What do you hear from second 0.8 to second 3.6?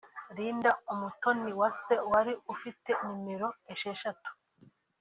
Umutoniwase wari ufite nimero